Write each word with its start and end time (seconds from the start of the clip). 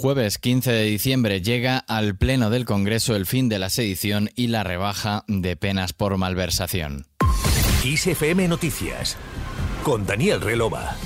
Jueves 0.00 0.38
15 0.38 0.72
de 0.72 0.84
diciembre 0.84 1.42
llega 1.42 1.76
al 1.76 2.16
Pleno 2.16 2.48
del 2.48 2.64
Congreso 2.64 3.14
el 3.16 3.26
fin 3.26 3.50
de 3.50 3.58
la 3.58 3.68
sedición 3.68 4.30
y 4.34 4.46
la 4.46 4.64
rebaja 4.64 5.24
de 5.28 5.56
penas 5.56 5.92
por 5.92 6.16
malversación. 6.16 7.04
ISFM 7.84 8.48
Noticias 8.48 9.18
con 9.82 10.06
Daniel 10.06 10.40
Relova. 10.40 10.96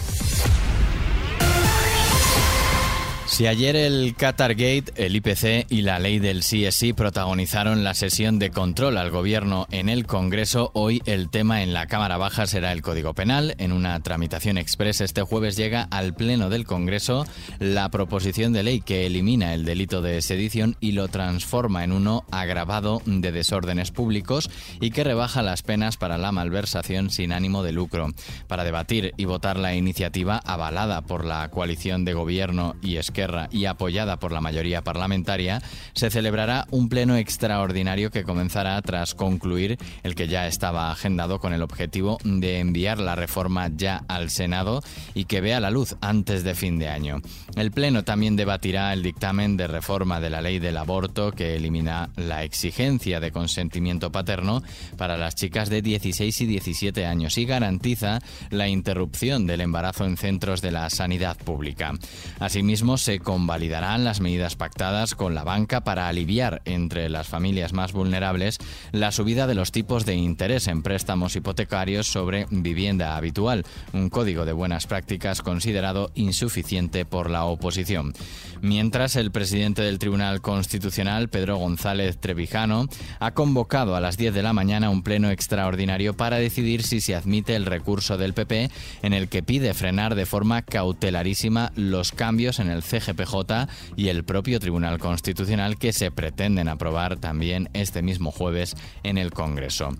Si 3.34 3.48
ayer 3.48 3.74
el 3.74 4.14
Qatar 4.14 4.52
Gate, 4.52 4.92
el 4.94 5.16
IPC 5.16 5.66
y 5.68 5.82
la 5.82 5.98
ley 5.98 6.20
del 6.20 6.42
CSI 6.42 6.92
protagonizaron 6.92 7.82
la 7.82 7.94
sesión 7.94 8.38
de 8.38 8.50
control 8.50 8.96
al 8.96 9.10
gobierno 9.10 9.66
en 9.72 9.88
el 9.88 10.06
Congreso, 10.06 10.70
hoy 10.72 11.02
el 11.04 11.30
tema 11.30 11.64
en 11.64 11.74
la 11.74 11.88
Cámara 11.88 12.16
Baja 12.16 12.46
será 12.46 12.70
el 12.70 12.80
Código 12.80 13.12
Penal. 13.12 13.56
En 13.58 13.72
una 13.72 13.98
tramitación 13.98 14.56
express 14.56 15.00
este 15.00 15.22
jueves 15.22 15.56
llega 15.56 15.88
al 15.90 16.14
Pleno 16.14 16.48
del 16.48 16.64
Congreso 16.64 17.26
la 17.58 17.90
proposición 17.90 18.52
de 18.52 18.62
ley 18.62 18.80
que 18.80 19.04
elimina 19.04 19.52
el 19.52 19.64
delito 19.64 20.00
de 20.00 20.22
sedición 20.22 20.76
y 20.78 20.92
lo 20.92 21.08
transforma 21.08 21.82
en 21.82 21.90
uno 21.90 22.24
agravado 22.30 23.02
de 23.04 23.32
desórdenes 23.32 23.90
públicos 23.90 24.48
y 24.80 24.92
que 24.92 25.02
rebaja 25.02 25.42
las 25.42 25.62
penas 25.62 25.96
para 25.96 26.18
la 26.18 26.30
malversación 26.30 27.10
sin 27.10 27.32
ánimo 27.32 27.64
de 27.64 27.72
lucro. 27.72 28.12
Para 28.46 28.62
debatir 28.62 29.12
y 29.16 29.24
votar 29.24 29.58
la 29.58 29.74
iniciativa 29.74 30.36
avalada 30.36 31.00
por 31.00 31.24
la 31.24 31.50
coalición 31.50 32.04
de 32.04 32.14
gobierno 32.14 32.76
y 32.80 32.98
Esquerra 32.98 33.23
y 33.50 33.66
apoyada 33.66 34.18
por 34.18 34.32
la 34.32 34.40
mayoría 34.40 34.82
parlamentaria, 34.82 35.62
se 35.94 36.10
celebrará 36.10 36.66
un 36.70 36.88
pleno 36.88 37.16
extraordinario 37.16 38.10
que 38.10 38.24
comenzará 38.24 38.80
tras 38.82 39.14
concluir 39.14 39.78
el 40.02 40.14
que 40.14 40.28
ya 40.28 40.46
estaba 40.46 40.90
agendado 40.90 41.38
con 41.38 41.52
el 41.52 41.62
objetivo 41.62 42.18
de 42.24 42.58
enviar 42.58 42.98
la 42.98 43.14
reforma 43.14 43.68
ya 43.74 44.04
al 44.08 44.30
Senado 44.30 44.82
y 45.14 45.24
que 45.24 45.40
vea 45.40 45.60
la 45.60 45.70
luz 45.70 45.96
antes 46.00 46.44
de 46.44 46.54
fin 46.54 46.78
de 46.78 46.88
año. 46.88 47.20
El 47.56 47.70
pleno 47.70 48.04
también 48.04 48.36
debatirá 48.36 48.92
el 48.92 49.02
dictamen 49.02 49.56
de 49.56 49.66
reforma 49.66 50.20
de 50.20 50.30
la 50.30 50.40
ley 50.40 50.58
del 50.58 50.76
aborto 50.76 51.32
que 51.32 51.56
elimina 51.56 52.10
la 52.16 52.44
exigencia 52.44 53.20
de 53.20 53.32
consentimiento 53.32 54.10
paterno 54.10 54.62
para 54.96 55.16
las 55.16 55.34
chicas 55.34 55.68
de 55.70 55.82
16 55.82 56.40
y 56.40 56.46
17 56.46 57.06
años 57.06 57.38
y 57.38 57.44
garantiza 57.44 58.20
la 58.50 58.68
interrupción 58.68 59.46
del 59.46 59.60
embarazo 59.60 60.04
en 60.04 60.16
centros 60.16 60.60
de 60.60 60.70
la 60.70 60.90
sanidad 60.90 61.36
pública. 61.36 61.92
Asimismo, 62.38 62.98
se 62.98 63.13
convalidarán 63.20 64.04
las 64.04 64.20
medidas 64.20 64.56
pactadas 64.56 65.14
con 65.14 65.34
la 65.34 65.44
banca 65.44 65.82
para 65.82 66.08
aliviar 66.08 66.62
entre 66.64 67.08
las 67.08 67.28
familias 67.28 67.72
más 67.72 67.92
vulnerables 67.92 68.58
la 68.92 69.12
subida 69.12 69.46
de 69.46 69.54
los 69.54 69.72
tipos 69.72 70.06
de 70.06 70.14
interés 70.14 70.68
en 70.68 70.82
préstamos 70.82 71.36
hipotecarios 71.36 72.06
sobre 72.06 72.46
vivienda 72.50 73.16
habitual, 73.16 73.64
un 73.92 74.10
código 74.10 74.44
de 74.44 74.52
buenas 74.52 74.86
prácticas 74.86 75.42
considerado 75.42 76.10
insuficiente 76.14 77.04
por 77.04 77.30
la 77.30 77.44
oposición. 77.44 78.14
Mientras, 78.60 79.16
el 79.16 79.30
presidente 79.30 79.82
del 79.82 79.98
Tribunal 79.98 80.40
Constitucional, 80.40 81.28
Pedro 81.28 81.56
González 81.56 82.18
Trevijano, 82.18 82.88
ha 83.20 83.32
convocado 83.32 83.96
a 83.96 84.00
las 84.00 84.16
10 84.16 84.34
de 84.34 84.42
la 84.42 84.52
mañana 84.52 84.90
un 84.90 85.02
pleno 85.02 85.30
extraordinario 85.30 86.14
para 86.16 86.38
decidir 86.38 86.82
si 86.82 87.00
se 87.00 87.14
admite 87.14 87.56
el 87.56 87.66
recurso 87.66 88.16
del 88.16 88.34
PP 88.34 88.70
en 89.02 89.12
el 89.12 89.28
que 89.28 89.42
pide 89.42 89.74
frenar 89.74 90.14
de 90.14 90.26
forma 90.26 90.62
cautelarísima 90.62 91.72
los 91.76 92.12
cambios 92.12 92.58
en 92.58 92.70
el 92.70 92.82
CGPJ 93.04 93.68
y 93.96 94.08
el 94.08 94.24
propio 94.24 94.60
Tribunal 94.60 94.98
Constitucional 94.98 95.78
que 95.78 95.92
se 95.92 96.10
pretenden 96.10 96.68
aprobar 96.68 97.16
también 97.16 97.68
este 97.72 98.02
mismo 98.02 98.30
jueves 98.30 98.76
en 99.02 99.18
el 99.18 99.30
Congreso. 99.32 99.90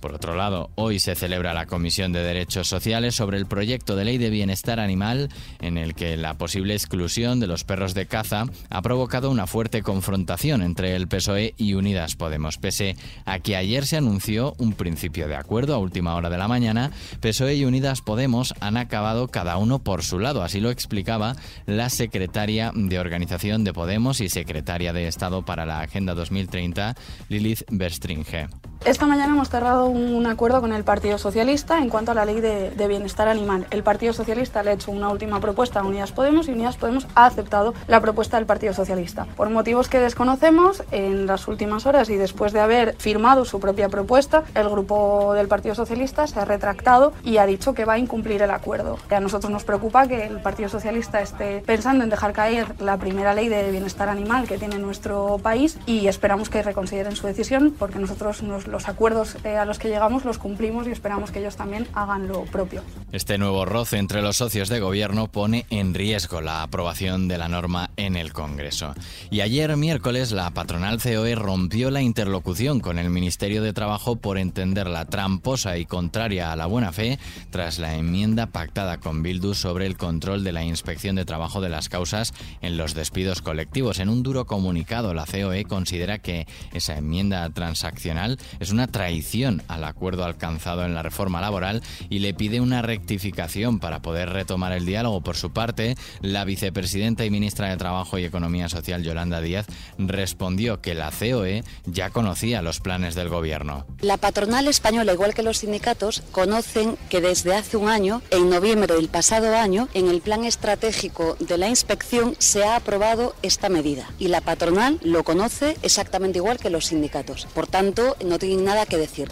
Por 0.00 0.14
otro 0.14 0.34
lado, 0.34 0.70
hoy 0.76 0.98
se 0.98 1.14
celebra 1.14 1.54
la 1.54 1.66
Comisión 1.66 2.12
de 2.12 2.22
Derechos 2.22 2.68
Sociales 2.68 3.14
sobre 3.14 3.38
el 3.38 3.46
proyecto 3.46 3.96
de 3.96 4.04
ley 4.04 4.18
de 4.18 4.30
bienestar 4.30 4.80
animal 4.80 5.28
en 5.60 5.78
el 5.78 5.94
que 5.94 6.16
la 6.16 6.34
posible 6.34 6.74
exclusión 6.74 7.40
de 7.40 7.46
los 7.46 7.64
perros 7.64 7.94
de 7.94 8.06
caza 8.06 8.44
ha 8.70 8.82
provocado 8.82 9.30
una 9.30 9.46
fuerte 9.46 9.82
confrontación 9.82 10.62
entre 10.62 10.96
el 10.96 11.08
PSOE 11.08 11.54
y 11.56 11.74
Unidas 11.74 12.16
Podemos. 12.16 12.58
Pese 12.58 12.96
a 13.24 13.38
que 13.38 13.56
ayer 13.56 13.86
se 13.86 13.96
anunció 13.96 14.54
un 14.58 14.72
principio 14.72 15.28
de 15.28 15.36
acuerdo 15.36 15.74
a 15.74 15.78
última 15.78 16.14
hora 16.14 16.30
de 16.30 16.38
la 16.38 16.48
mañana, 16.48 16.90
PSOE 17.20 17.54
y 17.54 17.64
Unidas 17.64 18.00
Podemos 18.00 18.54
han 18.60 18.76
acabado 18.76 19.28
cada 19.28 19.56
uno 19.56 19.78
por 19.78 20.02
su 20.02 20.18
lado. 20.18 20.42
Así 20.42 20.60
lo 20.60 20.70
explicaba 20.70 21.36
la 21.66 21.88
secretaria 21.90 22.49
de 22.50 22.98
Organización 22.98 23.62
de 23.62 23.72
Podemos 23.72 24.20
y 24.20 24.28
secretaria 24.28 24.92
de 24.92 25.06
Estado 25.06 25.44
para 25.44 25.66
la 25.66 25.80
Agenda 25.80 26.14
2030, 26.14 26.96
Lilith 27.28 27.62
Berstringe. 27.70 28.48
Esta 28.86 29.06
mañana 29.06 29.34
hemos 29.34 29.50
cerrado 29.50 29.88
un 29.88 30.26
acuerdo 30.26 30.62
con 30.62 30.72
el 30.72 30.84
Partido 30.84 31.18
Socialista 31.18 31.82
en 31.82 31.90
cuanto 31.90 32.12
a 32.12 32.14
la 32.14 32.24
ley 32.24 32.40
de, 32.40 32.88
bienestar 32.88 33.28
animal. 33.28 33.66
El 33.70 33.82
Partido 33.82 34.14
Socialista 34.14 34.62
le 34.62 34.70
ha 34.70 34.72
hecho 34.72 34.90
una 34.90 35.10
última 35.10 35.38
propuesta 35.38 35.80
a 35.80 35.84
Unidas 35.84 36.12
Podemos 36.12 36.48
y 36.48 36.52
Unidas 36.52 36.78
Podemos 36.78 37.06
ha 37.14 37.26
aceptado 37.26 37.74
la 37.88 38.00
propuesta 38.00 38.38
del 38.38 38.46
Partido 38.46 38.72
Socialista. 38.72 39.26
Por 39.36 39.50
motivos 39.50 39.90
que 39.90 40.00
desconocemos, 40.00 40.82
en 40.92 41.26
las 41.26 41.46
últimas 41.46 41.84
horas 41.84 42.08
y 42.08 42.16
después 42.16 42.54
de 42.54 42.60
haber 42.60 42.96
firmado 42.96 43.44
su 43.44 43.60
propia 43.60 43.90
propuesta, 43.90 44.44
el 44.54 44.70
grupo 44.70 45.34
del 45.34 45.46
Partido 45.46 45.74
Socialista 45.74 46.26
se 46.26 46.40
ha 46.40 46.46
retractado 46.46 47.12
y 47.22 47.36
ha 47.36 47.44
dicho 47.44 47.74
que 47.74 47.84
va 47.84 47.92
a 47.92 47.98
incumplir 47.98 48.40
el 48.40 48.50
acuerdo. 48.50 48.98
A 49.10 49.20
nosotros 49.20 49.52
nos 49.52 49.64
preocupa 49.64 50.08
que 50.08 50.24
el 50.24 50.40
Partido 50.40 50.70
Socialista 50.70 51.20
esté 51.20 51.62
pensando 51.66 52.02
en 52.02 52.08
dejar 52.08 52.32
caer 52.32 52.80
la 52.80 52.96
primera 52.96 53.34
ley 53.34 53.50
de 53.50 53.70
bienestar 53.70 54.08
animal 54.08 54.48
que 54.48 54.56
tiene 54.56 54.78
nuestro 54.78 55.36
país 55.36 55.78
y 55.84 56.06
esperamos 56.06 56.48
que 56.48 56.62
reconsideren 56.62 57.14
su 57.14 57.26
decisión 57.26 57.74
porque 57.78 57.98
nosotros 57.98 58.42
nos 58.42 58.69
los 58.70 58.88
acuerdos 58.88 59.36
eh, 59.44 59.56
a 59.56 59.64
los 59.64 59.78
que 59.78 59.88
llegamos 59.88 60.24
los 60.24 60.38
cumplimos 60.38 60.86
y 60.86 60.90
esperamos 60.90 61.30
que 61.30 61.40
ellos 61.40 61.56
también 61.56 61.86
hagan 61.94 62.28
lo 62.28 62.44
propio. 62.44 62.82
Este 63.12 63.38
nuevo 63.38 63.64
roce 63.64 63.98
entre 63.98 64.22
los 64.22 64.36
socios 64.36 64.68
de 64.68 64.80
gobierno 64.80 65.26
pone 65.28 65.66
en 65.70 65.94
riesgo 65.94 66.40
la 66.40 66.62
aprobación 66.62 67.28
de 67.28 67.38
la 67.38 67.48
norma 67.48 67.90
en 67.96 68.16
el 68.16 68.32
Congreso. 68.32 68.94
Y 69.30 69.40
ayer 69.40 69.76
miércoles 69.76 70.32
la 70.32 70.50
patronal 70.50 71.00
COE 71.02 71.34
rompió 71.34 71.90
la 71.90 72.02
interlocución 72.02 72.80
con 72.80 72.98
el 72.98 73.10
Ministerio 73.10 73.62
de 73.62 73.72
Trabajo 73.72 74.16
por 74.16 74.38
entenderla 74.38 75.04
tramposa 75.04 75.76
y 75.78 75.86
contraria 75.86 76.52
a 76.52 76.56
la 76.56 76.66
buena 76.66 76.92
fe 76.92 77.18
tras 77.50 77.78
la 77.78 77.94
enmienda 77.94 78.46
pactada 78.46 78.98
con 78.98 79.22
Bildu 79.22 79.54
sobre 79.54 79.86
el 79.86 79.96
control 79.96 80.44
de 80.44 80.52
la 80.52 80.64
inspección 80.64 81.16
de 81.16 81.24
trabajo 81.24 81.60
de 81.60 81.68
las 81.68 81.88
causas 81.88 82.32
en 82.60 82.76
los 82.76 82.94
despidos 82.94 83.42
colectivos. 83.42 83.98
En 83.98 84.08
un 84.08 84.22
duro 84.22 84.46
comunicado 84.46 85.14
la 85.14 85.26
COE 85.26 85.64
considera 85.64 86.18
que 86.18 86.46
esa 86.72 86.96
enmienda 86.96 87.48
transaccional 87.50 88.38
es 88.60 88.70
una 88.70 88.86
traición 88.86 89.62
al 89.68 89.84
acuerdo 89.84 90.24
alcanzado 90.24 90.84
en 90.84 90.94
la 90.94 91.02
reforma 91.02 91.40
laboral 91.40 91.82
y 92.08 92.20
le 92.20 92.34
pide 92.34 92.60
una 92.60 92.82
rectificación 92.82 93.80
para 93.80 94.02
poder 94.02 94.30
retomar 94.30 94.72
el 94.72 94.86
diálogo. 94.86 95.22
Por 95.22 95.36
su 95.36 95.50
parte, 95.50 95.96
la 96.20 96.44
vicepresidenta 96.44 97.24
y 97.24 97.30
ministra 97.30 97.68
de 97.70 97.76
Trabajo 97.76 98.18
y 98.18 98.24
Economía 98.24 98.68
Social, 98.68 99.02
Yolanda 99.02 99.40
Díaz, 99.40 99.66
respondió 99.98 100.80
que 100.80 100.94
la 100.94 101.10
COE 101.10 101.64
ya 101.86 102.10
conocía 102.10 102.62
los 102.62 102.80
planes 102.80 103.14
del 103.14 103.28
gobierno. 103.28 103.86
La 104.00 104.18
patronal 104.18 104.68
española, 104.68 105.12
igual 105.12 105.34
que 105.34 105.42
los 105.42 105.58
sindicatos, 105.58 106.22
conocen 106.30 106.96
que 107.08 107.20
desde 107.20 107.54
hace 107.54 107.76
un 107.76 107.88
año, 107.88 108.22
en 108.30 108.50
noviembre 108.50 108.94
del 108.94 109.08
pasado 109.08 109.56
año, 109.56 109.88
en 109.94 110.08
el 110.08 110.20
plan 110.20 110.44
estratégico 110.44 111.36
de 111.40 111.56
la 111.56 111.68
inspección 111.68 112.36
se 112.38 112.64
ha 112.64 112.76
aprobado 112.76 113.34
esta 113.42 113.68
medida 113.68 114.10
y 114.18 114.28
la 114.28 114.42
patronal 114.42 114.98
lo 115.02 115.24
conoce 115.24 115.76
exactamente 115.82 116.38
igual 116.38 116.58
que 116.58 116.70
los 116.70 116.86
sindicatos. 116.86 117.46
Por 117.54 117.66
tanto, 117.66 118.16
no 118.24 118.38
tiene 118.38 118.49
nada 118.56 118.86
que 118.86 118.96
decir. 118.96 119.28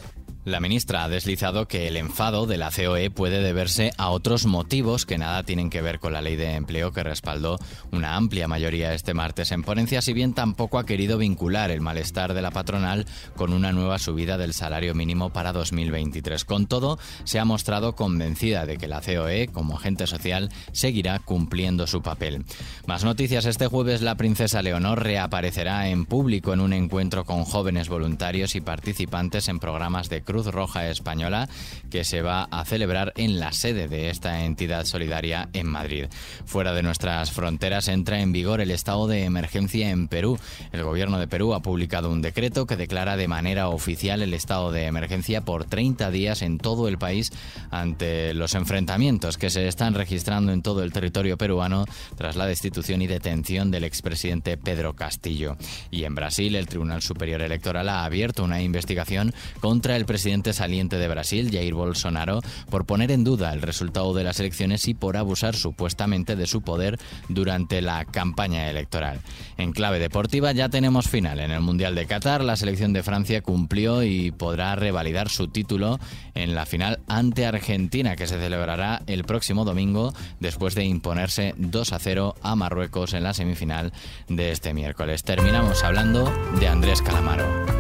La 0.49 0.61
ministra 0.61 1.05
ha 1.05 1.11
deslizado 1.11 1.69
que 1.69 1.89
el 1.89 1.99
enfado 1.99 2.47
de 2.47 2.57
la 2.57 2.71
COE 2.71 3.11
puede 3.11 3.43
deberse 3.43 3.93
a 3.99 4.09
otros 4.09 4.47
motivos 4.47 5.05
que 5.05 5.19
nada 5.19 5.43
tienen 5.43 5.69
que 5.69 5.83
ver 5.83 5.99
con 5.99 6.15
la 6.15 6.23
ley 6.23 6.37
de 6.37 6.55
empleo 6.55 6.91
que 6.91 7.03
respaldó 7.03 7.59
una 7.93 8.17
amplia 8.17 8.49
mayoría 8.49 8.95
este 8.95 9.13
martes 9.13 9.53
en 9.53 9.63
ponencia, 9.63 10.01
si 10.01 10.15
bien 10.15 10.33
tampoco 10.33 10.79
ha 10.79 10.87
querido 10.87 11.19
vincular 11.19 11.71
el 11.71 11.83
malestar 11.83 12.33
de 12.33 12.41
la 12.41 12.51
patronal 12.51 13.05
con 13.37 13.53
una 13.53 13.73
nueva 13.73 13.99
subida 13.99 14.39
del 14.39 14.55
salario 14.55 14.95
mínimo 14.95 15.35
para 15.35 15.53
2023. 15.53 16.47
Con 16.47 16.67
todo, 16.67 16.99
se 17.25 17.39
ha 17.39 17.45
mostrado 17.45 17.95
convencida 17.95 18.65
de 18.65 18.79
que 18.79 18.89
la 18.89 19.03
COE, 19.03 19.49
como 19.49 19.77
agente 19.77 20.07
social, 20.07 20.49
seguirá 20.73 21.19
cumpliendo 21.19 21.87
su 21.87 22.01
papel. 22.01 22.47
Más 22.87 23.05
noticias 23.05 23.45
este 23.45 23.67
jueves, 23.67 24.01
la 24.01 24.15
princesa 24.15 24.63
Leonor 24.63 25.03
reaparecerá 25.03 25.91
en 25.91 26.07
público 26.07 26.55
en 26.55 26.61
un 26.61 26.73
encuentro 26.73 27.27
con 27.27 27.45
jóvenes 27.45 27.91
voluntarios 27.91 28.55
y 28.55 28.63
participantes 28.63 29.49
en 29.49 29.59
programas 29.59 30.09
de 30.09 30.23
cruz 30.23 30.38
Roja 30.47 30.89
Española 30.89 31.49
que 31.91 32.05
se 32.05 32.23
va 32.23 32.45
a 32.51 32.65
celebrar 32.65 33.13
en 33.17 33.41
la 33.41 33.53
sede 33.53 33.89
de 33.89 34.11
esta 34.11 34.45
entidad 34.45 34.85
solidaria 34.85 35.49
en 35.53 35.67
Madrid. 35.67 36.07
Fuera 36.45 36.73
de 36.73 36.83
nuestras 36.83 37.33
fronteras 37.33 37.89
entra 37.89 38.21
en 38.21 38.33
vigor 38.33 38.61
el 38.61 38.71
estado 38.71 39.07
de 39.07 39.25
emergencia 39.25 39.91
en 39.91 40.09
Perú. 40.09 40.39
El 40.73 40.85
gobierno 40.85 41.19
de 41.19 41.29
Perú 41.29 41.55
ha 41.55 41.63
publicado 41.63 42.11
un 42.11 42.23
decreto 42.23 42.67
que 42.67 42.77
declara 42.77 43.17
de 43.17 43.29
manera 43.29 43.69
oficial 43.69 44.23
el 44.23 44.35
estado 44.35 44.73
de 44.73 44.87
emergencia 44.87 45.45
por 45.45 45.65
30 45.65 46.11
días 46.11 46.43
en 46.43 46.59
todo 46.59 46.89
el 46.89 46.99
país 46.99 47.33
ante 47.71 48.35
los 48.35 48.55
enfrentamientos 48.55 49.39
que 49.39 49.51
se 49.51 49.67
están 49.67 49.95
registrando 49.95 50.53
en 50.53 50.63
todo 50.63 50.83
el 50.83 50.93
territorio 50.93 51.39
peruano 51.39 51.85
tras 52.17 52.37
la 52.37 52.47
destitución 52.47 53.03
y 53.03 53.07
detención 53.07 53.71
del 53.71 53.85
expresidente 53.85 54.57
Pedro 54.57 54.95
Castillo. 54.95 55.57
Y 55.91 56.05
en 56.05 56.15
Brasil, 56.15 56.55
el 56.55 56.67
Tribunal 56.67 57.03
Superior 57.03 57.43
Electoral 57.43 57.89
ha 57.89 58.05
abierto 58.05 58.45
una 58.45 58.63
investigación 58.63 59.35
contra 59.61 59.97
el 59.97 60.05
presidente 60.05 60.18
presidente 60.19 60.53
saliente 60.53 60.97
de 60.97 61.07
Brasil, 61.07 61.49
Jair 61.49 61.75
Bolsonaro, 61.75 62.41
por 62.71 62.87
poner 62.87 63.13
en 63.13 63.23
duda 63.23 63.53
el 63.53 63.63
resultado 63.63 64.13
de 64.15 64.25
las 64.25 64.41
elecciones 64.41 64.89
y 64.89 64.95
por 64.95 65.17
abusar 65.17 65.55
supuestamente 65.55 66.35
de 66.35 66.49
su 66.49 66.61
poder 66.63 66.99
durante 67.29 67.81
la 67.83 68.05
campaña 68.05 68.69
electoral. 68.69 69.21
En 69.59 69.71
clave 69.71 70.01
deportiva 70.01 70.51
ya 70.51 70.71
tenemos 70.71 71.09
final. 71.09 71.39
En 71.39 71.53
el 71.53 71.61
Mundial 71.61 71.95
de 71.95 72.07
Qatar, 72.07 72.43
la 72.43 72.57
selección 72.57 72.93
de 72.93 73.05
Francia 73.05 73.43
cumplió 73.43 74.03
y 74.03 74.33
podrá 74.33 74.75
revalidar 74.75 75.29
su 75.29 75.47
título 75.47 76.01
en 76.35 76.57
la 76.57 76.67
final 76.67 76.99
ante 77.07 77.47
Argentina, 77.47 78.17
que 78.17 78.27
se 78.27 78.41
celebrará 78.41 79.03
el 79.07 79.23
próximo 79.23 79.65
domingo 79.65 80.13
después 80.41 80.75
de 80.75 80.85
imponerse 80.85 81.55
2 81.59 81.93
a 81.93 81.99
0 82.01 82.35
a 82.43 82.57
Marruecos 82.57 83.15
en 83.15 83.23
la 83.23 83.35
semifinal 83.35 83.93
de 84.27 84.51
este 84.51 84.75
miércoles. 84.75 85.23
Terminamos 85.23 85.85
hablando 85.85 86.25
de 86.59 86.67
Andrés 86.67 87.03
Calamaro. 87.03 87.78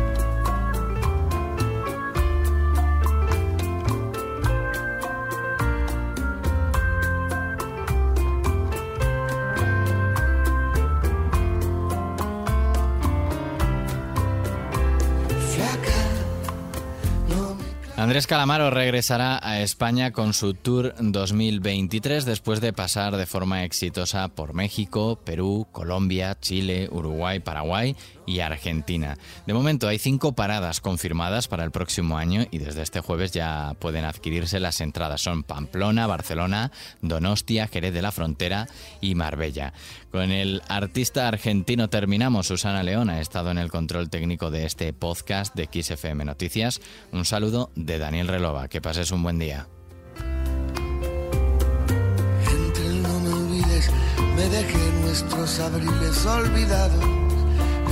Andrés 17.99 18.29
Calamaro 18.29 18.71
regresará 18.71 19.41
a 19.43 19.61
España 19.61 20.13
con 20.13 20.33
su 20.33 20.55
Tour 20.55 20.95
2023 21.01 22.25
después 22.25 22.61
de 22.61 22.73
pasar 22.73 23.17
de 23.17 23.27
forma 23.27 23.65
exitosa 23.65 24.29
por 24.29 24.55
México, 24.55 25.19
Perú, 25.25 25.67
Colombia, 25.73 26.39
Chile, 26.41 26.89
Uruguay, 26.93 27.41
Paraguay 27.41 27.97
y 28.25 28.39
Argentina. 28.39 29.19
De 29.47 29.55
momento 29.55 29.89
hay 29.89 29.99
cinco 29.99 30.33
paradas 30.33 30.81
confirmadas 30.81 31.49
para 31.49 31.65
el 31.65 31.73
próximo 31.73 32.19
año 32.19 32.47
y 32.53 32.59
desde 32.59 32.83
este 32.83 33.01
jueves 33.01 33.33
ya 33.33 33.75
pueden 33.81 34.05
adquirirse 34.05 34.61
las 34.61 34.81
entradas. 34.81 35.23
Son 35.23 35.43
Pamplona, 35.43 36.07
Barcelona, 36.07 36.71
Donostia, 37.01 37.67
Jerez 37.67 37.95
de 37.95 38.03
la 38.03 38.13
Frontera 38.13 38.69
y 39.01 39.17
Marbella. 39.17 39.73
Con 40.13 40.31
el 40.31 40.63
artista 40.69 41.27
argentino 41.27 41.89
terminamos. 41.89 42.47
Susana 42.47 42.83
León 42.83 43.11
ha 43.11 43.21
estado 43.21 43.51
en 43.51 43.59
el 43.59 43.71
control 43.71 44.09
técnico 44.09 44.51
de 44.51 44.67
este 44.67 44.93
podcast 44.93 45.55
de 45.55 45.69
XFM 45.71 46.25
Noticias. 46.25 46.81
Un 47.13 47.25
saludo 47.25 47.71
de 47.89 47.99
Daniel 47.99 48.29
Relova. 48.29 48.69
Que 48.69 48.81
pases 48.81 49.11
un 49.11 49.23
buen 49.23 49.39
día. 49.39 49.67
Entre 52.47 52.89
no 53.03 53.21
me 53.21 53.33
olvides, 53.33 53.91
me 54.37 54.49
dejé 54.49 54.93
nuestros 55.03 55.59
abriles 55.59 56.27
olvidados 56.27 57.05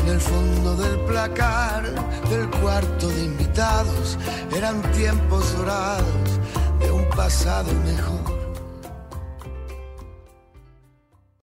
en 0.02 0.08
el 0.08 0.20
fondo 0.20 0.76
del 0.76 1.00
placar 1.06 1.82
del 2.28 2.48
cuarto 2.60 3.08
de 3.08 3.24
invitados. 3.24 4.18
Eran 4.54 4.80
tiempos 4.92 5.56
dorados 5.56 6.40
de 6.78 6.92
un 6.92 7.08
pasado 7.10 7.72
mejor 7.84 8.35